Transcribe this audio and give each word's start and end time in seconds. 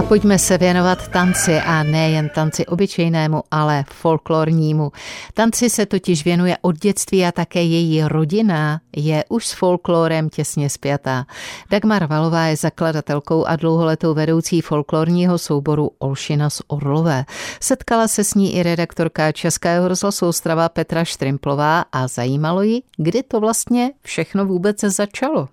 A 0.00 0.02
pojďme 0.02 0.38
se 0.38 0.58
věnovat 0.58 1.08
tanci 1.08 1.58
a 1.58 1.82
nejen 1.82 2.28
tanci 2.28 2.66
obyčejnému, 2.66 3.42
ale 3.50 3.84
folklornímu. 3.92 4.92
Tanci 5.34 5.70
se 5.70 5.86
totiž 5.86 6.24
věnuje 6.24 6.56
od 6.62 6.78
dětství 6.78 7.24
a 7.26 7.32
také 7.32 7.62
její 7.62 8.02
rodina 8.02 8.80
je 8.96 9.24
už 9.28 9.46
s 9.46 9.52
folklorem 9.52 10.28
těsně 10.28 10.70
spjatá. 10.70 11.26
Dagmar 11.70 12.06
Valová 12.06 12.46
je 12.46 12.56
zakladatelkou 12.56 13.44
a 13.44 13.56
dlouholetou 13.56 14.14
vedoucí 14.14 14.60
folklorního 14.60 15.38
souboru 15.38 15.90
Olšina 15.98 16.50
z 16.50 16.62
Orlové. 16.66 17.24
Setkala 17.60 18.08
se 18.08 18.24
s 18.24 18.34
ní 18.34 18.56
i 18.56 18.62
redaktorka 18.62 19.32
Českého 19.32 19.88
rozhlasu 19.88 20.28
Ostrava 20.28 20.68
Petra 20.68 21.04
Štrimplová 21.04 21.84
a 21.92 22.08
zajímalo 22.08 22.62
ji, 22.62 22.82
kdy 22.96 23.22
to 23.22 23.40
vlastně 23.40 23.90
všechno 24.02 24.46
vůbec 24.46 24.80
začalo. 24.80 25.48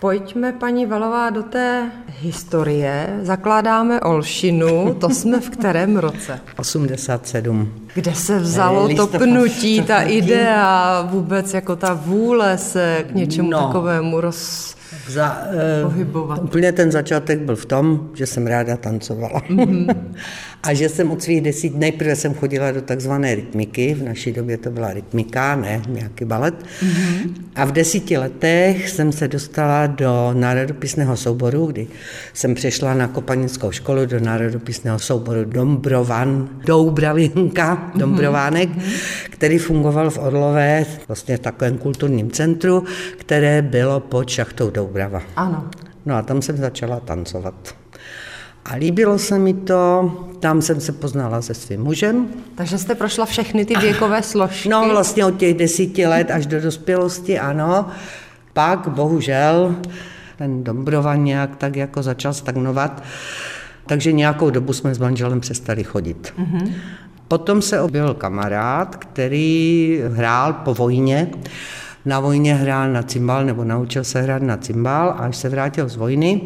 Pojďme, 0.00 0.52
paní 0.52 0.86
Valová, 0.86 1.30
do 1.30 1.42
té 1.42 1.90
historie. 2.06 3.18
Zakládáme 3.22 4.00
Olšinu, 4.00 4.94
to 4.94 5.10
jsme 5.10 5.40
v 5.40 5.50
kterém 5.50 5.96
roce? 5.96 6.40
87. 6.58 7.72
Kde 7.94 8.14
se 8.14 8.38
vzalo 8.38 8.88
to 8.94 9.06
pnutí, 9.06 9.82
ta 9.82 10.00
idea, 10.02 11.02
vůbec 11.10 11.54
jako 11.54 11.76
ta 11.76 11.94
vůle 11.94 12.58
se 12.58 13.04
k 13.08 13.14
něčemu 13.14 13.50
no. 13.50 13.66
takovému 13.66 14.20
roz 14.20 14.77
za, 15.10 15.42
uh, 15.84 15.90
pohybovat. 15.90 16.42
Úplně 16.42 16.72
ten 16.72 16.92
začátek 16.92 17.38
byl 17.38 17.56
v 17.56 17.66
tom, 17.66 18.10
že 18.14 18.26
jsem 18.26 18.46
ráda 18.46 18.76
tancovala. 18.76 19.40
Mm-hmm. 19.40 19.94
a 20.62 20.74
že 20.74 20.88
jsem 20.88 21.10
od 21.10 21.22
svých 21.22 21.40
desít, 21.40 21.76
nejprve 21.76 22.16
jsem 22.16 22.34
chodila 22.34 22.72
do 22.72 22.82
takzvané 22.82 23.34
rytmiky, 23.34 23.94
v 23.94 24.02
naší 24.02 24.32
době 24.32 24.56
to 24.56 24.70
byla 24.70 24.92
rytmika, 24.92 25.56
ne 25.56 25.82
nějaký 25.88 26.24
balet. 26.24 26.54
Mm-hmm. 26.54 27.34
A 27.54 27.64
v 27.64 27.72
desíti 27.72 28.18
letech 28.18 28.90
jsem 28.90 29.12
se 29.12 29.28
dostala 29.28 29.86
do 29.86 30.30
národopisného 30.32 31.16
souboru, 31.16 31.66
kdy 31.66 31.86
jsem 32.34 32.54
přešla 32.54 32.94
na 32.94 33.08
kopanickou 33.08 33.70
školu 33.70 34.06
do 34.06 34.20
národopisného 34.20 34.98
souboru 34.98 35.44
Dombrovan, 35.44 36.48
Doubravinka, 36.66 37.74
mm-hmm. 37.76 37.98
Dombrovánek, 37.98 38.68
mm-hmm. 38.68 39.28
který 39.30 39.58
fungoval 39.58 40.10
v 40.10 40.18
Orlové, 40.18 40.86
vlastně 41.08 41.36
v 41.36 41.40
takovém 41.40 41.78
kulturním 41.78 42.30
centru, 42.30 42.84
které 43.16 43.62
bylo 43.62 44.00
pod 44.00 44.28
šachtou 44.28 44.70
Doubrava. 44.98 45.22
Ano. 45.36 45.64
No 46.06 46.16
a 46.16 46.22
tam 46.22 46.42
jsem 46.42 46.56
začala 46.56 47.00
tancovat. 47.00 47.74
A 48.64 48.74
líbilo 48.74 49.18
se 49.18 49.38
mi 49.38 49.54
to, 49.54 50.12
tam 50.40 50.62
jsem 50.62 50.80
se 50.80 50.92
poznala 50.92 51.42
se 51.42 51.54
svým 51.54 51.82
mužem. 51.82 52.28
Takže 52.54 52.78
jste 52.78 52.94
prošla 52.94 53.26
všechny 53.26 53.64
ty 53.64 53.74
věkové 53.74 54.22
složky? 54.22 54.68
No 54.68 54.88
vlastně 54.88 55.24
od 55.24 55.36
těch 55.36 55.54
desíti 55.54 56.06
let 56.06 56.30
až 56.30 56.46
do 56.46 56.60
dospělosti, 56.60 57.38
ano. 57.38 57.88
Pak 58.52 58.88
bohužel 58.88 59.76
ten 60.38 60.64
Dombrovan 60.64 61.24
nějak 61.24 61.56
tak 61.56 61.76
jako 61.76 62.02
začal 62.02 62.34
stagnovat, 62.34 63.02
takže 63.86 64.12
nějakou 64.12 64.50
dobu 64.50 64.72
jsme 64.72 64.94
s 64.94 64.98
manželem 64.98 65.40
přestali 65.40 65.84
chodit. 65.84 66.34
Mm-hmm. 66.38 66.72
Potom 67.28 67.62
se 67.62 67.80
objevil 67.80 68.14
kamarád, 68.14 68.96
který 68.96 70.02
hrál 70.14 70.52
po 70.52 70.74
vojně. 70.74 71.30
Na 72.04 72.20
vojně 72.20 72.54
hrál 72.54 72.92
na 72.92 73.02
cymbal, 73.02 73.44
nebo 73.44 73.64
naučil 73.64 74.04
se 74.04 74.22
hrát 74.22 74.42
na 74.42 74.56
cymbal, 74.56 75.14
až 75.18 75.36
se 75.36 75.48
vrátil 75.48 75.88
z 75.88 75.96
vojny, 75.96 76.40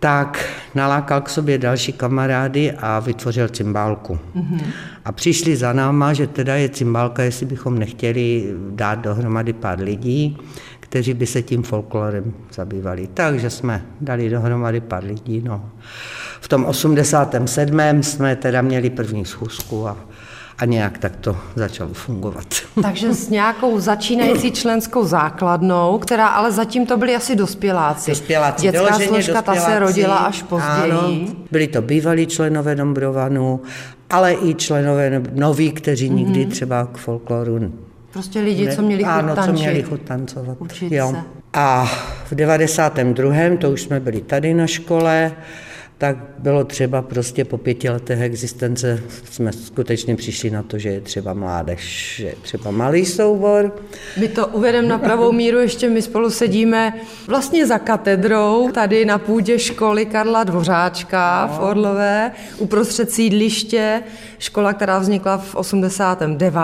tak 0.00 0.48
nalákal 0.74 1.20
k 1.20 1.28
sobě 1.28 1.58
další 1.58 1.92
kamarády 1.92 2.72
a 2.72 3.00
vytvořil 3.00 3.48
cymbálku. 3.48 4.18
Mm-hmm. 4.36 4.62
A 5.04 5.12
přišli 5.12 5.56
za 5.56 5.72
náma, 5.72 6.12
že 6.12 6.26
teda 6.26 6.54
je 6.56 6.68
cymbálka, 6.68 7.22
jestli 7.22 7.46
bychom 7.46 7.78
nechtěli 7.78 8.54
dát 8.70 8.94
dohromady 8.94 9.52
pár 9.52 9.80
lidí, 9.80 10.38
kteří 10.80 11.14
by 11.14 11.26
se 11.26 11.42
tím 11.42 11.62
folklorem 11.62 12.34
zabývali. 12.52 13.08
Takže 13.14 13.50
jsme 13.50 13.82
dali 14.00 14.30
dohromady 14.30 14.80
pár 14.80 15.04
lidí. 15.04 15.42
No. 15.44 15.70
V 16.40 16.48
tom 16.48 16.64
87. 16.64 17.80
jsme 18.02 18.36
teda 18.36 18.62
měli 18.62 18.90
první 18.90 19.24
schůzku 19.24 19.88
a 19.88 19.96
a 20.58 20.64
nějak 20.64 20.98
tak 20.98 21.16
to 21.16 21.36
začalo 21.54 21.92
fungovat. 21.92 22.46
Takže 22.82 23.14
s 23.14 23.28
nějakou 23.28 23.80
začínající 23.80 24.52
členskou 24.52 25.04
základnou, 25.04 25.98
která 25.98 26.26
ale 26.26 26.52
zatím 26.52 26.86
to 26.86 26.96
byli 26.96 27.16
asi 27.16 27.36
dospěláci. 27.36 28.10
Dospěláci, 28.10 28.62
Dětská 28.62 28.98
složka, 28.98 29.16
dospěláci, 29.16 29.44
ta 29.44 29.54
se 29.54 29.78
rodila 29.78 30.16
až 30.16 30.42
později. 30.42 30.92
Ano, 30.92 31.10
byli 31.50 31.66
to 31.66 31.82
bývalí 31.82 32.26
členové 32.26 32.74
Dombrovanu, 32.74 33.60
ale 34.10 34.34
i 34.34 34.54
členové 34.54 35.22
noví, 35.32 35.72
kteří 35.72 36.10
nikdy 36.10 36.46
mm-hmm. 36.46 36.50
třeba 36.50 36.86
k 36.86 36.98
folkloru 36.98 37.72
Prostě 38.12 38.40
lidi, 38.40 38.72
co 38.76 38.82
měli 38.82 39.04
chuť 39.04 39.12
Ano, 39.12 39.34
tančit. 39.34 39.54
co 39.54 39.60
měli 39.60 39.82
chuť 39.82 40.02
tancovat. 40.02 40.56
Učit 40.60 40.92
jo. 40.92 41.10
se. 41.10 41.22
A 41.52 41.84
v 42.30 42.34
92. 42.34 43.56
to 43.58 43.70
už 43.70 43.82
jsme 43.82 44.00
byli 44.00 44.20
tady 44.20 44.54
na 44.54 44.66
škole, 44.66 45.32
tak 45.98 46.16
bylo 46.38 46.64
třeba 46.64 47.02
prostě 47.02 47.44
po 47.44 47.58
pěti 47.58 47.90
letech 47.90 48.20
existence 48.20 49.00
jsme 49.30 49.52
skutečně 49.52 50.16
přišli 50.16 50.50
na 50.50 50.62
to, 50.62 50.78
že 50.78 50.88
je 50.88 51.00
třeba 51.00 51.34
mládež, 51.34 52.14
že 52.16 52.26
je 52.26 52.34
třeba 52.42 52.70
malý 52.70 53.04
soubor. 53.04 53.76
My 54.20 54.28
to 54.28 54.46
uvedeme 54.46 54.88
na 54.88 54.98
pravou 54.98 55.32
míru, 55.32 55.58
ještě 55.58 55.88
my 55.88 56.02
spolu 56.02 56.30
sedíme 56.30 56.94
vlastně 57.26 57.66
za 57.66 57.78
katedrou, 57.78 58.70
tady 58.70 59.04
na 59.04 59.18
půdě 59.18 59.58
školy 59.58 60.06
Karla 60.06 60.44
Dvořáčka 60.44 61.48
no. 61.50 61.58
v 61.58 61.70
Orlové, 61.70 62.32
uprostřed 62.58 63.10
sídliště, 63.10 64.02
škola, 64.38 64.72
která 64.72 64.98
vznikla 64.98 65.38
v 65.38 65.54
89. 65.54 66.54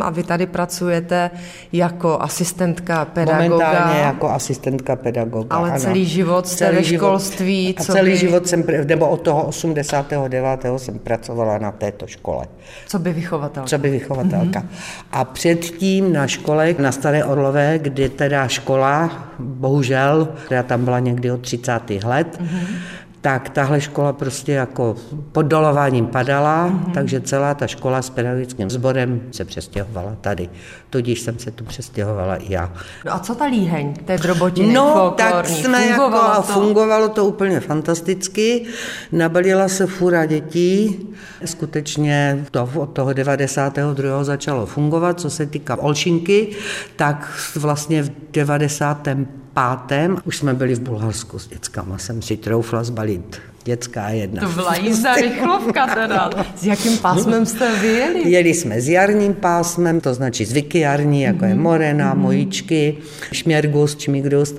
a 0.00 0.10
vy 0.10 0.22
tady 0.22 0.46
pracujete 0.46 1.30
jako 1.72 2.18
asistentka 2.20 3.04
pedagoga. 3.04 3.48
Momentálně 3.48 4.00
jako 4.00 4.30
asistentka 4.30 4.96
pedagoga, 4.96 5.56
Ale 5.56 5.70
ano. 5.70 5.80
celý 5.80 6.04
život 6.04 6.46
jste 6.46 6.56
celý 6.56 6.76
ve 6.76 6.84
školství. 6.84 7.66
Život, 7.66 7.84
co 7.84 7.92
celý 7.92 8.10
by... 8.10 8.16
život 8.16 8.48
jsem 8.48 8.61
nebo 8.84 9.08
od 9.08 9.20
toho 9.20 9.44
89. 9.44 10.64
jsem 10.76 10.98
pracovala 10.98 11.58
na 11.58 11.72
této 11.72 12.06
škole. 12.06 12.46
Co 12.86 12.98
by 12.98 13.12
vychovatelka? 13.12 13.68
Co 13.68 13.78
by 13.78 13.90
vychovatelka. 13.90 14.60
Mm-hmm. 14.60 15.06
A 15.12 15.24
předtím 15.24 16.12
na 16.12 16.26
škole 16.26 16.74
na 16.78 16.92
Staré 16.92 17.24
Orlové, 17.24 17.78
kde 17.78 18.08
teda 18.08 18.48
škola, 18.48 19.28
bohužel, 19.38 20.28
která 20.46 20.62
tam 20.62 20.84
byla 20.84 20.98
někdy 20.98 21.30
od 21.30 21.40
30. 21.40 21.90
let, 22.04 22.40
mm-hmm 22.40 23.01
tak 23.22 23.48
tahle 23.48 23.80
škola 23.80 24.12
prostě 24.12 24.52
jako 24.52 24.96
pod 25.32 25.42
dolováním 25.42 26.06
padala, 26.06 26.68
mm-hmm. 26.68 26.92
takže 26.92 27.20
celá 27.20 27.54
ta 27.54 27.66
škola 27.66 28.02
s 28.02 28.10
pedagogickým 28.10 28.70
sborem 28.70 29.20
se 29.30 29.44
přestěhovala 29.44 30.16
tady. 30.20 30.48
Tudíž 30.90 31.20
jsem 31.20 31.38
se 31.38 31.50
tu 31.50 31.64
přestěhovala 31.64 32.36
i 32.36 32.52
já. 32.52 32.72
No 33.04 33.14
a 33.14 33.18
co 33.18 33.34
ta 33.34 33.44
líheň 33.44 33.94
té 33.94 34.18
drobotiny 34.18 34.72
No, 34.72 35.14
tak 35.16 35.48
jsme 35.48 35.78
fungovalo 35.88 36.28
jako, 36.28 36.42
to? 36.42 36.52
fungovalo 36.52 37.08
to 37.08 37.24
úplně 37.24 37.60
fantasticky. 37.60 38.64
Nabalila 39.12 39.68
se 39.68 39.86
fura 39.86 40.26
dětí. 40.26 41.00
Skutečně 41.44 42.44
to 42.50 42.70
od 42.74 42.86
toho 42.86 43.12
92. 43.12 44.24
začalo 44.24 44.66
fungovat. 44.66 45.20
Co 45.20 45.30
se 45.30 45.46
týká 45.46 45.76
Olšinky, 45.76 46.48
tak 46.96 47.28
vlastně 47.56 48.02
v 48.02 48.10
95 48.32 49.41
pátém 49.52 50.16
už 50.24 50.36
jsme 50.36 50.54
byli 50.54 50.74
v 50.74 50.80
Bulharsku 50.80 51.38
s 51.38 51.48
dětskama, 51.48 51.98
jsem 51.98 52.22
si 52.22 52.36
troufla 52.36 52.84
zbalit 52.84 53.40
dětská 53.64 54.08
jedna. 54.08 54.42
To 54.42 54.48
byla 54.48 54.76
jízda 54.76 55.14
rychlovka 55.22 55.86
teda. 55.94 56.30
S 56.56 56.64
jakým 56.64 56.98
pásmem 56.98 57.46
jste 57.46 57.76
vyjeli? 57.80 58.30
Jeli 58.30 58.54
jsme 58.54 58.80
s 58.80 58.88
jarním 58.88 59.34
pásmem, 59.34 60.00
to 60.00 60.14
značí 60.14 60.44
zvyky 60.44 60.78
jarní, 60.78 61.22
jako 61.22 61.44
je 61.44 61.54
mhm. 61.54 61.62
morena, 61.62 62.14
mm-hmm. 62.14 62.18
mojičky, 62.18 62.96
šměrgust, 63.32 63.98
čmigrust. 63.98 64.56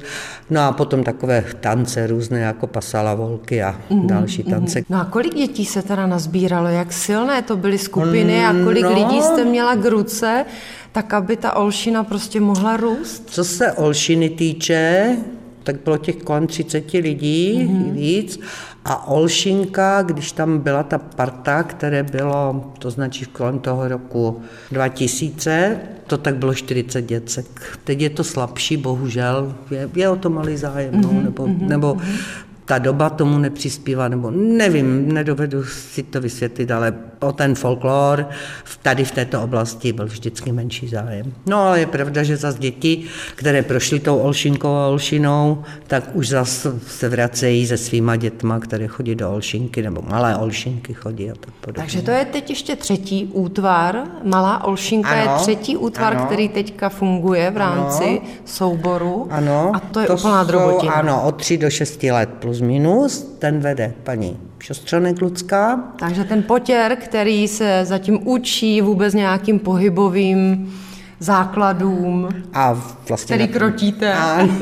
No 0.49 0.61
a 0.61 0.71
potom 0.71 1.03
takové 1.03 1.43
tance 1.59 2.07
různé, 2.07 2.39
jako 2.39 2.67
pasala 2.67 3.13
volky 3.13 3.63
a 3.63 3.75
mm-hmm. 3.89 4.05
další 4.05 4.43
tance. 4.43 4.79
Mm-hmm. 4.79 4.85
No 4.89 5.01
a 5.01 5.05
kolik 5.05 5.35
dětí 5.35 5.65
se 5.65 5.81
teda 5.81 6.07
nazbíralo? 6.07 6.67
Jak 6.67 6.93
silné 6.93 7.41
to 7.41 7.57
byly 7.57 7.77
skupiny 7.77 8.45
a 8.45 8.53
kolik 8.63 8.83
no, 8.83 8.93
lidí 8.93 9.21
jste 9.21 9.45
měla 9.45 9.75
k 9.75 9.85
ruce? 9.85 10.45
Tak 10.93 11.13
aby 11.13 11.37
ta 11.37 11.55
olšina 11.55 12.03
prostě 12.03 12.39
mohla 12.39 12.77
růst? 12.77 13.23
Co 13.25 13.43
se 13.43 13.71
olšiny 13.71 14.29
týče, 14.29 15.15
tak 15.63 15.75
bylo 15.83 15.97
těch 15.97 16.15
kolem 16.15 16.47
30 16.47 16.93
lidí 16.93 17.53
mm-hmm. 17.57 17.91
víc. 17.91 18.39
A 18.85 19.07
Olšinka, 19.07 20.01
když 20.01 20.31
tam 20.31 20.59
byla 20.59 20.83
ta 20.83 20.97
parta, 20.97 21.63
které 21.63 22.03
bylo, 22.03 22.71
to 22.79 22.91
značí 22.91 23.25
kolem 23.25 23.59
toho 23.59 23.87
roku 23.87 24.41
2000, 24.71 25.79
to 26.07 26.17
tak 26.17 26.35
bylo 26.35 26.53
40 26.53 27.01
děcek. 27.01 27.79
Teď 27.83 28.01
je 28.01 28.09
to 28.09 28.23
slabší, 28.23 28.77
bohužel. 28.77 29.55
Je, 29.71 29.89
je 29.95 30.09
o 30.09 30.15
to 30.15 30.29
malý 30.29 30.57
zájem, 30.57 30.93
mm-hmm. 30.93 31.13
no, 31.13 31.21
nebo, 31.21 31.43
mm-hmm. 31.43 31.67
nebo 31.67 31.95
mhm 31.95 32.13
ta 32.65 32.77
doba 32.77 33.09
tomu 33.09 33.37
nepřispívá, 33.37 34.07
nebo 34.07 34.31
nevím, 34.31 35.13
nedovedu 35.13 35.63
si 35.63 36.03
to 36.03 36.21
vysvětlit, 36.21 36.71
ale 36.71 36.93
o 37.19 37.31
ten 37.31 37.55
folklor 37.55 38.29
tady 38.81 39.05
v 39.05 39.11
této 39.11 39.43
oblasti 39.43 39.93
byl 39.93 40.05
vždycky 40.05 40.51
menší 40.51 40.87
zájem. 40.87 41.33
No 41.45 41.57
ale 41.57 41.79
je 41.79 41.85
pravda, 41.85 42.23
že 42.23 42.37
zase 42.37 42.59
děti, 42.59 43.03
které 43.35 43.61
prošly 43.63 43.99
tou 43.99 44.17
Olšinkou 44.17 44.75
a 44.75 44.87
Olšinou, 44.87 45.63
tak 45.87 46.03
už 46.13 46.29
zase 46.29 46.79
se 46.87 47.09
vracejí 47.09 47.67
se 47.67 47.77
svýma 47.77 48.15
dětma, 48.15 48.59
které 48.59 48.87
chodí 48.87 49.15
do 49.15 49.31
Olšinky, 49.31 49.81
nebo 49.81 50.01
malé 50.01 50.37
Olšinky 50.37 50.93
chodí 50.93 51.31
a 51.31 51.33
tak 51.33 51.53
podobně. 51.61 51.81
Takže 51.81 52.01
to 52.01 52.11
je 52.11 52.25
teď 52.25 52.49
ještě 52.49 52.75
třetí 52.75 53.29
útvar, 53.33 54.03
Malá 54.23 54.63
Olšinka 54.63 55.09
ano, 55.09 55.21
je 55.21 55.39
třetí 55.39 55.77
útvar, 55.77 56.17
ano, 56.17 56.25
který 56.25 56.49
teďka 56.49 56.89
funguje 56.89 57.51
v 57.51 57.57
rámci 57.57 58.03
ano, 58.03 58.29
souboru. 58.45 59.27
Ano, 59.29 59.71
a 59.73 59.79
to 59.79 59.99
je 59.99 60.07
to 60.07 60.15
úplná 60.15 60.43
drobotina. 60.43 60.93
Ano, 60.93 61.23
od 61.23 61.35
tři 61.35 61.57
do 61.57 61.69
šesti 61.69 62.11
let 62.11 62.29
plus 62.39 62.52
plus 62.53 62.61
minus, 62.61 63.35
ten 63.39 63.59
vede 63.59 63.93
paní 64.03 64.37
Šostřanek 64.59 65.21
Lucká. 65.21 65.93
Takže 65.99 66.23
ten 66.23 66.43
potěr, 66.43 66.95
který 66.95 67.47
se 67.47 67.81
zatím 67.83 68.27
učí 68.27 68.81
vůbec 68.81 69.13
nějakým 69.13 69.59
pohybovým 69.59 70.73
základům, 71.19 72.29
a 72.53 72.73
vlastně 73.09 73.35
který 73.35 73.47
krotíte. 73.53 74.13
Ano. 74.13 74.53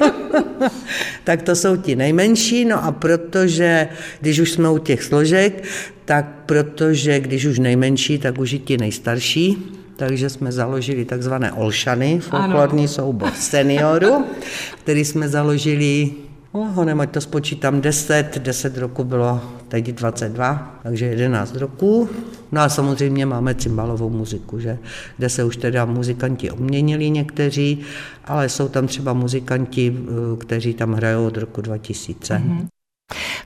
tak 1.23 1.41
to 1.41 1.55
jsou 1.55 1.75
ti 1.75 1.95
nejmenší, 1.95 2.65
no 2.65 2.83
a 2.83 2.91
protože, 2.91 3.87
když 4.21 4.39
už 4.39 4.51
jsme 4.51 4.69
u 4.69 4.77
těch 4.77 5.03
složek, 5.03 5.63
tak 6.05 6.25
protože 6.45 7.19
když 7.19 7.45
už 7.45 7.59
nejmenší, 7.59 8.17
tak 8.17 8.39
už 8.39 8.53
i 8.53 8.59
ti 8.59 8.77
nejstarší, 8.77 9.57
takže 9.95 10.29
jsme 10.29 10.51
založili 10.51 11.05
takzvané 11.05 11.51
Olšany, 11.51 12.19
folklorní 12.19 12.87
soubor 12.87 13.31
seniorů, 13.35 14.25
který 14.83 15.05
jsme 15.05 15.29
založili 15.29 16.11
Oh, 16.53 16.85
nemaď 16.85 17.11
to 17.11 17.21
spočítám 17.21 17.81
10, 17.81 18.37
10 18.37 18.77
roku 18.77 19.03
bylo 19.03 19.41
teď 19.67 19.85
22, 19.87 20.79
takže 20.83 21.05
11 21.05 21.55
roků. 21.55 22.09
No 22.51 22.61
a 22.61 22.69
samozřejmě 22.69 23.25
máme 23.25 23.55
cymbalovou 23.55 24.09
muziku, 24.09 24.59
že? 24.59 24.77
kde 25.17 25.29
se 25.29 25.43
už 25.43 25.57
teda 25.57 25.85
muzikanti 25.85 26.51
obměnili 26.51 27.09
někteří, 27.09 27.81
ale 28.25 28.49
jsou 28.49 28.67
tam 28.67 28.87
třeba 28.87 29.13
muzikanti, 29.13 29.97
eh, 29.97 30.37
kteří 30.37 30.73
tam 30.73 30.93
hrajou 30.93 31.27
od 31.27 31.37
roku 31.37 31.61
2000. 31.61 32.37
Mm-hmm. 32.37 32.67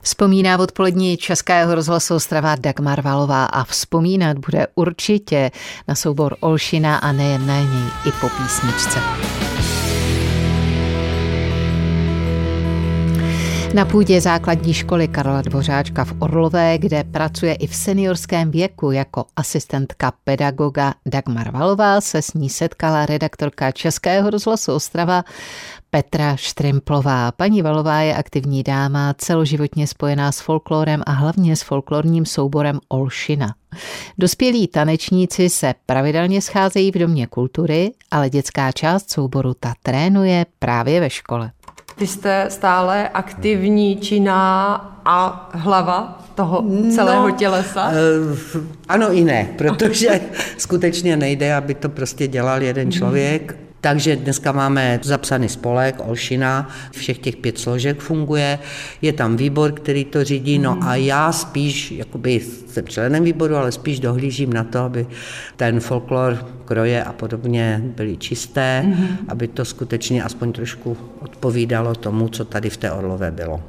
Vzpomíná 0.02 0.58
odpolední 0.58 1.16
Českého 1.16 1.74
rozhlasu 1.74 2.14
Ostrava 2.14 2.56
Dagmar 2.56 3.02
Valová 3.02 3.44
a 3.44 3.64
vzpomínat 3.64 4.38
bude 4.38 4.66
určitě 4.74 5.50
na 5.88 5.94
soubor 5.94 6.36
Olšina 6.40 6.96
a 6.96 7.12
nejen 7.12 7.46
na 7.46 7.60
něj 7.60 7.86
i 8.06 8.12
po 8.20 8.28
písničce. 8.28 8.98
Na 13.74 13.84
půdě 13.84 14.20
základní 14.20 14.74
školy 14.74 15.08
Karla 15.08 15.42
Dvořáčka 15.42 16.04
v 16.04 16.14
Orlové, 16.18 16.78
kde 16.78 17.04
pracuje 17.04 17.54
i 17.54 17.66
v 17.66 17.74
seniorském 17.74 18.50
věku 18.50 18.90
jako 18.90 19.24
asistentka 19.36 20.12
pedagoga 20.24 20.94
Dagmar 21.06 21.50
Valová, 21.50 22.00
se 22.00 22.22
s 22.22 22.34
ní 22.34 22.50
setkala 22.50 23.06
redaktorka 23.06 23.70
Českého 23.70 24.30
rozhlasu 24.30 24.72
Ostrava 24.72 25.24
Petra 25.90 26.36
Štrimplová. 26.36 27.32
Paní 27.32 27.62
Valová 27.62 28.00
je 28.00 28.16
aktivní 28.16 28.62
dáma, 28.62 29.14
celoživotně 29.18 29.86
spojená 29.86 30.32
s 30.32 30.40
folklorem 30.40 31.02
a 31.06 31.12
hlavně 31.12 31.56
s 31.56 31.62
folklorním 31.62 32.26
souborem 32.26 32.80
Olšina. 32.88 33.54
Dospělí 34.18 34.68
tanečníci 34.68 35.50
se 35.50 35.74
pravidelně 35.86 36.42
scházejí 36.42 36.90
v 36.90 36.98
domě 36.98 37.26
kultury, 37.26 37.92
ale 38.10 38.30
dětská 38.30 38.72
část 38.72 39.10
souboru 39.10 39.54
ta 39.54 39.74
trénuje 39.82 40.46
právě 40.58 41.00
ve 41.00 41.10
škole. 41.10 41.50
Vy 42.00 42.06
jste 42.06 42.46
stále 42.48 43.08
aktivní, 43.08 43.96
činná 43.96 44.74
a 45.04 45.50
hlava 45.52 46.24
toho 46.34 46.64
celého 46.94 47.28
no, 47.28 47.34
tělesa? 47.34 47.90
Uh, 47.90 48.62
ano 48.88 49.12
i 49.12 49.24
ne, 49.24 49.48
protože 49.58 50.20
skutečně 50.58 51.16
nejde, 51.16 51.54
aby 51.54 51.74
to 51.74 51.88
prostě 51.88 52.26
dělal 52.26 52.62
jeden 52.62 52.92
člověk. 52.92 53.56
Takže 53.80 54.16
dneska 54.16 54.52
máme 54.52 55.00
zapsaný 55.02 55.48
spolek 55.48 55.96
Olšina, 56.06 56.68
všech 56.90 57.18
těch 57.18 57.36
pět 57.36 57.58
složek 57.58 58.00
funguje, 58.00 58.58
je 59.02 59.12
tam 59.12 59.36
výbor, 59.36 59.72
který 59.72 60.04
to 60.04 60.24
řídí, 60.24 60.58
no 60.58 60.78
a 60.82 60.94
já 60.94 61.32
spíš, 61.32 61.90
jakoby 61.90 62.40
jsem 62.40 62.88
členem 62.88 63.24
výboru, 63.24 63.56
ale 63.56 63.72
spíš 63.72 64.00
dohlížím 64.00 64.52
na 64.52 64.64
to, 64.64 64.78
aby 64.78 65.06
ten 65.56 65.80
folklor, 65.80 66.46
kroje 66.64 67.04
a 67.04 67.12
podobně 67.12 67.82
byly 67.84 68.16
čisté, 68.16 68.84
mm-hmm. 68.86 69.16
aby 69.28 69.48
to 69.48 69.64
skutečně 69.64 70.22
aspoň 70.22 70.52
trošku 70.52 70.96
odpovídalo 71.20 71.94
tomu, 71.94 72.28
co 72.28 72.44
tady 72.44 72.70
v 72.70 72.76
té 72.76 72.92
Orlové 72.92 73.30
bylo. 73.30 73.62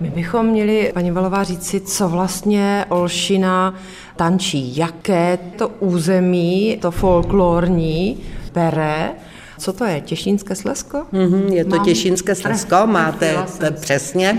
My 0.00 0.10
bychom 0.10 0.46
měli, 0.46 0.90
paní 0.94 1.10
Valová, 1.10 1.44
říci, 1.44 1.80
co 1.80 2.08
vlastně 2.08 2.84
Olšina 2.88 3.74
tančí, 4.16 4.76
jaké 4.76 5.38
to 5.56 5.68
území, 5.68 6.78
to 6.80 6.90
folklorní, 6.90 8.16
bere 8.54 9.10
co 9.58 9.72
to 9.72 9.84
je? 9.84 10.00
Těšínské 10.00 10.54
Slezko? 10.54 11.06
Mm-hmm, 11.12 11.52
je 11.52 11.64
to 11.64 11.76
Mám... 11.76 11.84
Těšínské 11.84 12.34
Slezko, 12.34 12.76
máte 12.86 13.36
to 13.60 13.72
přesně. 13.80 14.38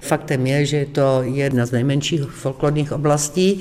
Faktem 0.00 0.46
je, 0.46 0.66
že 0.66 0.76
je 0.76 0.86
to 0.86 1.22
jedna 1.22 1.66
z 1.66 1.72
nejmenších 1.72 2.22
folklorních 2.22 2.92
oblastí, 2.92 3.60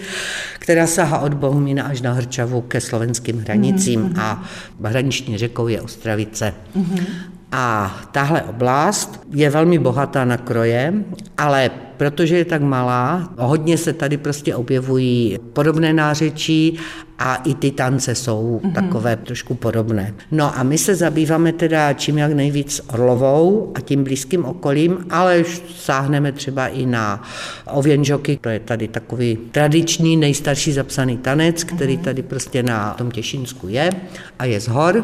která 0.60 0.88
sahá 0.88 1.20
od 1.20 1.34
Bohumína 1.34 1.84
až 1.84 2.02
na 2.02 2.14
Hrčavu 2.14 2.62
ke 2.62 2.82
slovenským 2.82 3.40
hranicím 3.40 4.10
mm-hmm. 4.10 4.22
a 4.22 4.44
hraniční 4.84 5.38
řekou 5.38 5.68
je 5.68 5.82
Ostravice. 5.82 6.54
Mm-hmm. 6.78 7.06
A 7.52 7.98
tahle 8.12 8.42
oblast 8.42 9.20
je 9.32 9.50
velmi 9.50 9.80
bohatá 9.80 10.26
na 10.26 10.38
kroje, 10.38 10.94
ale 11.38 11.72
protože 11.98 12.38
je 12.38 12.46
tak 12.46 12.62
malá, 12.62 13.34
hodně 13.38 13.78
se 13.78 13.94
tady 13.94 14.18
prostě 14.18 14.56
objevují 14.56 15.38
podobné 15.54 15.94
nářečí 15.94 16.80
a 17.20 17.36
i 17.36 17.54
ty 17.54 17.72
tance 17.72 18.16
jsou 18.16 18.62
mm-hmm. 18.64 18.74
takové 18.74 19.16
trošku 19.16 19.56
podobné. 19.56 20.14
No 20.32 20.58
a 20.58 20.64
my 20.64 20.78
se 20.78 20.96
zabýváme 20.96 21.54
teda 21.54 21.94
čím 21.94 22.18
jak 22.18 22.34
nejvíc 22.34 22.82
Orlovou 22.94 23.72
a 23.76 23.82
tím 23.82 24.04
blízkým 24.04 24.46
okolím, 24.46 25.06
ale 25.10 25.40
už 25.40 25.62
sáhneme 25.76 26.32
třeba 26.32 26.68
i 26.68 26.86
na 26.86 27.24
ověnžoky, 27.72 28.40
to 28.42 28.50
je 28.50 28.60
tady 28.60 28.88
takový 28.88 29.38
tradiční 29.52 30.18
nejstarší 30.18 30.72
zapsaný 30.72 31.18
tanec, 31.18 31.64
který 31.64 31.96
mhm. 31.96 32.04
tady 32.04 32.22
prostě 32.22 32.64
na 32.64 32.94
tom 32.94 33.12
Těšinsku 33.12 33.68
je 33.68 33.92
a 34.40 34.46
je 34.46 34.60
z 34.60 34.68
hor. 34.68 35.04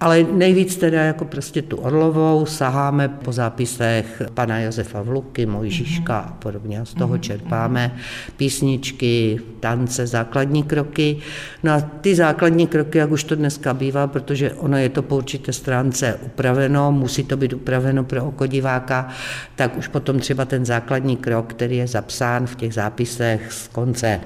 Ale 0.00 0.22
nejvíc 0.22 0.76
teda 0.76 1.02
jako 1.02 1.24
prostě 1.24 1.62
tu 1.62 1.76
Orlovou 1.76 2.46
saháme 2.46 3.08
po 3.08 3.32
zápisech 3.32 4.22
pana 4.34 4.60
Josefa 4.60 5.02
Vluky, 5.02 5.46
Mojžiška 5.46 6.18
a 6.18 6.32
podobně. 6.32 6.80
Z 6.84 6.94
toho 6.94 7.18
čerpáme 7.18 7.96
písničky, 8.36 9.40
tance, 9.60 10.06
základní 10.06 10.62
kroky. 10.62 11.16
No 11.62 11.72
a 11.72 11.80
ty 11.80 12.14
základní 12.14 12.66
kroky, 12.66 12.98
jak 12.98 13.10
už 13.10 13.24
to 13.24 13.34
dneska 13.34 13.74
bývá, 13.74 14.06
protože 14.06 14.52
ono 14.52 14.76
je 14.76 14.88
to 14.88 15.02
po 15.02 15.16
určité 15.16 15.52
stránce 15.52 16.18
upraveno, 16.22 16.92
musí 16.92 17.24
to 17.24 17.36
být 17.36 17.52
upraveno 17.52 18.04
pro 18.04 18.24
oko 18.24 18.46
diváka, 18.46 19.08
tak 19.56 19.76
už 19.76 19.88
potom 19.88 20.20
třeba 20.20 20.44
ten 20.44 20.64
základní 20.64 21.16
krok, 21.16 21.46
který 21.46 21.76
je 21.76 21.86
zapsán 21.86 22.46
v 22.46 22.54
těch 22.54 22.74
zápisech 22.74 23.52
z 23.52 23.68
konce 23.68 24.20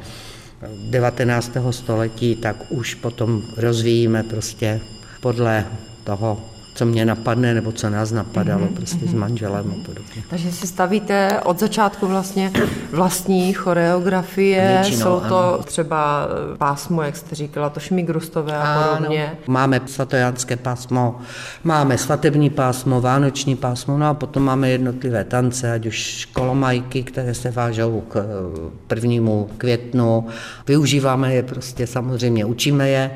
19. 0.90 1.56
století, 1.70 2.36
tak 2.36 2.56
už 2.70 2.94
potom 2.94 3.42
rozvíjíme 3.56 4.22
prostě 4.22 4.80
podle 5.22 5.66
toho, 6.04 6.40
co 6.74 6.86
mě 6.86 7.04
napadne, 7.04 7.54
nebo 7.54 7.72
co 7.72 7.90
nás 7.90 8.12
napadalo 8.12 8.66
mm-hmm. 8.66 8.74
prostě 8.74 9.06
s 9.06 9.12
mhm. 9.12 9.18
manželem 9.18 9.74
a 9.80 9.86
podobně. 9.86 10.22
Takže 10.30 10.52
si 10.52 10.66
stavíte 10.66 11.40
od 11.44 11.58
začátku 11.58 12.06
vlastně 12.06 12.52
vlastní 12.90 13.52
choreografie, 13.52 14.78
Většinou, 14.82 15.02
jsou 15.02 15.20
to 15.28 15.54
ano. 15.54 15.62
třeba 15.62 16.26
eh, 16.54 16.56
pásmo, 16.56 17.02
jak 17.02 17.16
jste 17.16 17.34
říkala, 17.34 17.70
to 17.70 17.80
šmigrustové 17.80 18.56
a 18.56 18.96
podobně. 18.96 19.26
Ano. 19.26 19.36
Máme 19.46 19.80
svatojánské 19.86 20.56
pásmo, 20.56 21.18
máme 21.64 21.98
svatební 21.98 22.50
pásmo, 22.50 23.00
vánoční 23.00 23.56
pásmo, 23.56 23.98
no 23.98 24.06
a 24.06 24.14
potom 24.14 24.42
máme 24.42 24.70
jednotlivé 24.70 25.24
tance, 25.24 25.72
ať 25.72 25.86
už 25.86 26.28
kolomajky, 26.32 27.02
které 27.02 27.34
se 27.34 27.50
vážou 27.50 28.00
k 28.00 28.16
eh, 28.16 28.70
prvnímu 28.86 29.50
květnu, 29.58 30.26
využíváme 30.68 31.34
je 31.34 31.42
prostě 31.42 31.86
samozřejmě, 31.86 32.44
učíme 32.44 32.88
je 32.88 33.10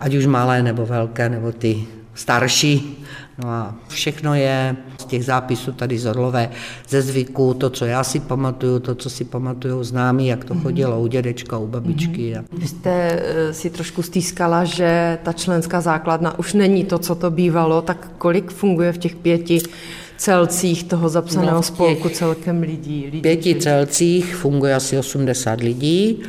ať 0.00 0.14
už 0.14 0.26
malé 0.26 0.62
nebo 0.62 0.86
velké, 0.86 1.28
nebo 1.28 1.52
ty 1.52 1.86
starší. 2.14 3.04
No 3.44 3.48
a 3.48 3.74
všechno 3.88 4.34
je 4.34 4.76
z 4.98 5.04
těch 5.04 5.24
zápisů 5.24 5.72
tady 5.72 5.98
z 5.98 6.06
Orlové, 6.06 6.50
ze 6.88 7.02
zvyku, 7.02 7.54
to, 7.54 7.70
co 7.70 7.84
já 7.84 8.04
si 8.04 8.20
pamatuju, 8.20 8.78
to, 8.78 8.94
co 8.94 9.10
si 9.10 9.24
pamatují 9.24 9.84
známí, 9.84 10.26
jak 10.26 10.44
to 10.44 10.54
mhm. 10.54 10.62
chodilo 10.62 11.00
u 11.00 11.06
dědečka, 11.06 11.58
u 11.58 11.66
babičky. 11.66 12.36
A... 12.36 12.44
Vy 12.52 12.68
jste 12.68 13.22
eh, 13.22 13.52
si 13.52 13.70
trošku 13.70 14.02
stýskala, 14.02 14.64
že 14.64 15.18
ta 15.22 15.32
členská 15.32 15.80
základna 15.80 16.38
už 16.38 16.52
není 16.52 16.84
to, 16.84 16.98
co 16.98 17.14
to 17.14 17.30
bývalo, 17.30 17.82
tak 17.82 18.10
kolik 18.18 18.50
funguje 18.50 18.92
v 18.92 18.98
těch 18.98 19.16
pěti 19.16 19.58
celcích 20.16 20.84
toho 20.84 21.08
zapsaného 21.08 21.56
no, 21.56 21.62
spolku 21.62 22.08
celkem 22.08 22.62
lidí? 22.62 23.04
lidí 23.04 23.20
pěti 23.20 23.54
celcích 23.54 24.36
funguje 24.36 24.74
asi 24.74 24.98
80 24.98 25.60
lidí. 25.60 26.22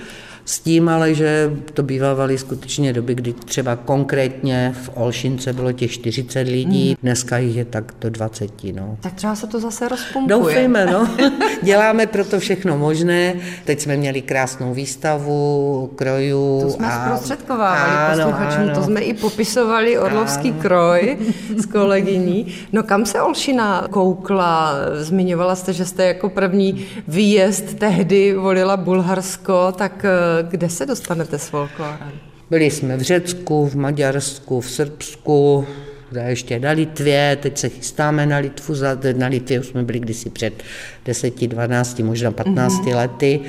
S 0.47 0.59
tím 0.59 0.89
ale, 0.89 1.13
že 1.13 1.51
to 1.73 1.83
bývaly 1.83 2.37
skutečně 2.37 2.93
doby, 2.93 3.15
kdy 3.15 3.33
třeba 3.33 3.75
konkrétně 3.75 4.75
v 4.83 4.89
Olšince 4.93 5.53
bylo 5.53 5.71
těch 5.71 5.91
40 5.91 6.47
lidí, 6.47 6.87
hmm. 6.87 6.95
dneska 7.03 7.37
jich 7.37 7.55
je 7.55 7.65
tak 7.65 7.91
do 8.01 8.09
20. 8.09 8.51
No. 8.75 8.97
Tak 9.01 9.13
třeba 9.13 9.35
se 9.35 9.47
to 9.47 9.59
zase 9.59 9.89
rozpumpuje. 9.89 10.39
Doufejme, 10.39 10.85
no. 10.85 11.09
Děláme 11.61 12.07
proto 12.07 12.39
všechno 12.39 12.77
možné. 12.77 13.35
Teď 13.65 13.79
jsme 13.79 13.97
měli 13.97 14.21
krásnou 14.21 14.73
výstavu 14.73 15.91
krojů. 15.95 16.59
To 16.61 16.69
jsme 16.69 16.87
a... 16.87 17.05
zprostředkovávali 17.05 18.21
posluchačům, 18.21 18.69
to 18.69 18.83
jsme 18.83 19.01
i 19.01 19.13
popisovali 19.13 19.99
orlovský 19.99 20.51
ano. 20.51 20.61
kroj 20.61 21.17
s 21.57 21.65
kolegyní. 21.71 22.55
No 22.73 22.83
kam 22.83 23.05
se 23.05 23.21
Olšina 23.21 23.87
koukla? 23.89 24.73
Zmiňovala 24.93 25.55
jste, 25.55 25.73
že 25.73 25.85
jste 25.85 26.05
jako 26.05 26.29
první 26.29 26.85
výjezd 27.07 27.79
tehdy 27.79 28.35
volila 28.35 28.77
Bulharsko, 28.77 29.73
tak 29.77 30.05
kde 30.43 30.69
se 30.69 30.85
dostanete 30.85 31.39
s 31.39 31.47
folklorem? 31.47 32.11
Byli 32.49 32.71
jsme 32.71 32.97
v 32.97 33.01
Řecku, 33.01 33.65
v 33.65 33.75
Maďarsku, 33.75 34.61
v 34.61 34.71
Srbsku, 34.71 35.67
ještě 36.15 36.59
na 36.59 36.71
Litvě, 36.71 37.37
teď 37.41 37.57
se 37.57 37.69
chystáme 37.69 38.25
na 38.25 38.37
Litvu, 38.37 38.73
na 39.17 39.27
Litvě 39.27 39.59
už 39.59 39.67
jsme 39.67 39.83
byli 39.83 39.99
kdysi 39.99 40.29
před 40.29 40.63
10, 41.05 41.47
12, 41.47 41.99
možná 41.99 42.31
15 42.31 42.73
mm-hmm. 42.73 42.95
lety. 42.95 43.39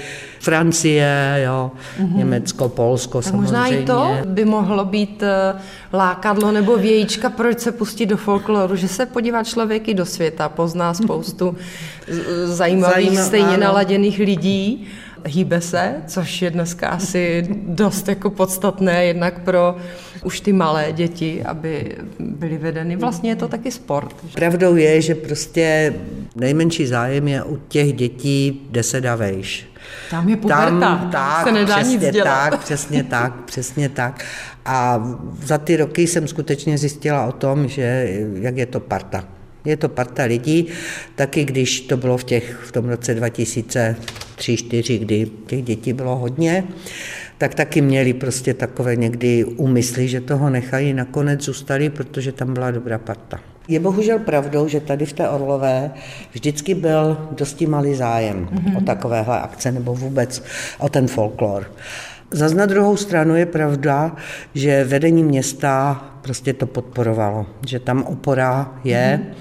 Francie, 0.41 1.41
jo, 1.45 1.71
mm-hmm. 2.01 2.17
Německo, 2.17 2.69
Polsko 2.69 3.19
tak 3.19 3.25
samozřejmě. 3.25 3.43
možná 3.43 3.67
i 3.67 3.85
to 3.85 4.17
by 4.25 4.45
mohlo 4.45 4.85
být 4.85 5.23
eh, 5.23 5.55
lákadlo 5.93 6.53
nebo 6.53 6.77
vějíčka, 6.77 7.31
proč 7.31 7.59
se 7.59 7.73
pustit 7.73 8.07
do 8.07 8.17
folkloru, 8.17 8.77
že 8.77 8.89
se 8.89 9.07
podívá 9.07 9.45
člověk 9.45 9.89
i 9.89 9.95
do 9.95 10.07
světa, 10.07 10.49
pozná 10.49 10.95
spoustu 10.95 11.57
zajímavých, 12.45 13.07
Zajímav, 13.07 13.27
stejně 13.27 13.47
ano. 13.47 13.61
naladěných 13.61 14.19
lidí 14.19 14.89
hýbe 15.25 15.61
se, 15.61 15.95
což 16.07 16.43
je 16.43 16.51
dneska 16.51 16.89
asi 16.89 17.47
dost 17.67 18.09
jako 18.09 18.31
podstatné 18.31 19.05
jednak 19.05 19.41
pro 19.43 19.77
už 20.25 20.41
ty 20.41 20.53
malé 20.53 20.93
děti, 20.93 21.43
aby 21.45 21.97
byly 22.19 22.59
vedeny. 22.59 22.97
Vlastně 22.97 23.31
je 23.31 23.37
to 23.37 23.49
taky 23.49 23.71
sport. 23.71 24.15
Pravdou 24.35 24.77
je, 24.77 25.01
že 25.03 25.15
prostě 25.15 25.95
nejmenší 26.37 26.87
zájem 26.87 27.29
je 27.29 27.43
u 27.43 27.57
těch 27.69 27.93
dětí 27.93 28.69
deset 28.71 29.07
a 29.07 29.15
vejš. 29.17 29.67
Tam 30.11 30.29
je 30.29 30.37
puberta, 30.37 30.81
Tam, 30.81 31.11
tak, 31.11 31.47
se 31.47 31.53
nedá 31.53 31.77
přesně 31.77 31.93
nic 31.97 32.11
dělat. 32.11 32.51
tak, 32.51 32.61
přesně 32.61 33.05
tak, 33.05 33.33
přesně 33.45 33.89
tak. 33.89 34.25
A 34.65 35.05
za 35.45 35.59
ty 35.59 35.77
roky 35.77 36.07
jsem 36.07 36.29
skutečně 36.29 36.79
zjistila 36.79 37.27
o 37.27 37.33
tom, 37.33 37.69
že 37.69 38.09
jak 38.35 38.57
je 38.57 38.67
to 38.67 38.81
parta. 38.81 39.25
Je 39.69 39.77
to 39.77 39.89
parta 39.89 40.25
lidí, 40.25 40.67
taky 41.15 41.45
když 41.45 41.81
to 41.81 41.97
bylo 41.97 42.19
v, 42.19 42.25
těch, 42.25 42.59
v 42.65 42.73
tom 42.73 42.89
roce 42.89 43.21
2003-2004, 43.21 44.99
kdy 44.99 45.31
těch 45.47 45.63
dětí 45.63 45.93
bylo 45.93 46.17
hodně, 46.17 46.65
tak 47.39 47.55
taky 47.55 47.81
měli 47.81 48.13
prostě 48.13 48.55
takové 48.55 48.97
někdy 48.97 49.45
úmysly, 49.45 50.09
že 50.09 50.21
toho 50.21 50.51
nechají, 50.51 50.93
nakonec 50.93 51.43
zůstali, 51.45 51.91
protože 51.91 52.33
tam 52.33 52.55
byla 52.55 52.71
dobrá 52.71 52.99
parta. 52.99 53.41
Je 53.69 53.81
bohužel 53.81 54.19
pravdou, 54.19 54.69
že 54.69 54.81
tady 54.81 55.07
v 55.07 55.13
té 55.13 55.29
Orlové 55.29 55.91
vždycky 56.33 56.75
byl 56.75 57.29
dosti 57.31 57.67
malý 57.67 57.95
zájem 57.95 58.49
mm-hmm. 58.53 58.79
o 58.79 58.81
takovéhle 58.81 59.41
akce 59.41 59.73
nebo 59.73 59.95
vůbec 59.95 60.43
o 60.79 60.89
ten 60.89 61.09
folklor. 61.09 61.73
Zas 62.31 62.55
na 62.55 62.67
druhou 62.67 62.97
stranu 62.97 63.37
je 63.37 63.47
pravda, 63.47 64.17
že 64.55 64.85
vedení 64.85 65.25
města 65.25 66.05
prostě 66.29 66.53
to 66.53 66.67
podporovalo, 66.67 67.47
že 67.67 67.79
tam 67.79 68.03
opora 68.03 68.81
je 68.85 69.21
mm. 69.23 69.35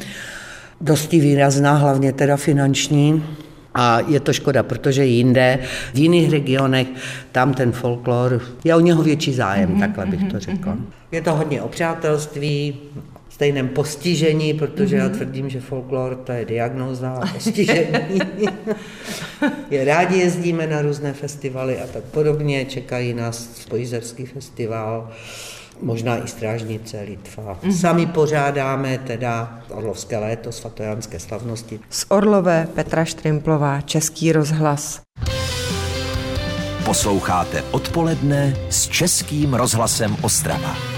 dosti 0.82 1.20
výrazná, 1.20 1.76
hlavně 1.76 2.14
teda 2.14 2.38
finanční. 2.38 3.24
A 3.74 4.00
je 4.08 4.20
to 4.20 4.34
škoda, 4.34 4.64
protože 4.64 5.06
jinde, 5.06 5.60
v 5.94 5.98
jiných 5.98 6.32
regionech, 6.32 6.88
tam 7.32 7.54
ten 7.54 7.72
folklor, 7.72 8.42
je 8.64 8.76
o 8.76 8.80
něho 8.80 9.04
větší 9.04 9.34
zájem, 9.34 9.70
mm-hmm, 9.70 9.80
takhle 9.80 10.06
bych 10.06 10.20
to 10.20 10.26
mhm, 10.26 10.40
řekla. 10.40 10.74
Mm-hmm. 10.74 10.86
Je 11.12 11.22
to 11.22 11.36
hodně 11.36 11.62
o 11.62 11.68
přátelství, 11.68 12.76
stejném 13.30 13.68
postižení, 13.68 14.54
protože 14.54 14.96
mm-hmm. 14.96 15.00
já 15.00 15.08
mhm. 15.08 15.16
tvrdím, 15.16 15.50
že 15.50 15.60
folklor 15.60 16.16
to 16.16 16.32
je 16.32 16.46
diagnóza 16.46 17.10
a 17.12 17.28
postižení. 17.34 18.22
je 19.70 19.86
rádi 19.86 20.18
jezdíme 20.18 20.68
na 20.68 20.82
různé 20.82 21.14
festivaly 21.14 21.80
a 21.80 21.88
tak 21.88 22.04
podobně, 22.04 22.66
čekají 22.66 23.14
nás 23.14 23.50
Spojizerský 23.62 24.26
festival, 24.26 25.12
možná 25.82 26.24
i 26.24 26.28
Strážnice 26.28 27.02
Litva. 27.02 27.60
Mm-hmm. 27.64 27.72
Sami 27.72 28.06
pořádáme 28.06 28.98
teda 28.98 29.60
Orlovské 29.70 30.18
léto, 30.18 30.52
svatojanské 30.52 31.20
slavnosti. 31.20 31.80
Z 31.90 32.06
Orlové 32.10 32.68
Petra 32.76 33.06
Štrimplová, 33.06 33.82
Český 33.82 34.32
rozhlas. 34.32 35.02
Posloucháte 36.86 37.64
odpoledne 37.72 38.56
s 38.70 38.88
Českým 38.88 39.54
rozhlasem 39.54 40.16
Ostrava. 40.22 40.97